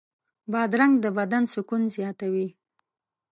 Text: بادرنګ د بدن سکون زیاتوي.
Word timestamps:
بادرنګ 0.51 0.93
د 1.03 1.05
بدن 1.17 1.43
سکون 1.53 1.81
زیاتوي. 1.95 2.47